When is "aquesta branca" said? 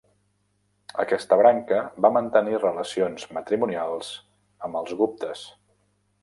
1.01-1.81